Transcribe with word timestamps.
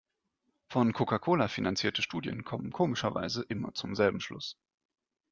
Von 0.67 0.93
Coca-Cola 0.93 1.47
finanzierte 1.47 2.01
Studien 2.01 2.43
kommen 2.43 2.71
komischerweise 2.71 3.43
immer 3.43 3.75
zum 3.75 3.93
selben 3.93 4.19
Schluss. 4.19 4.57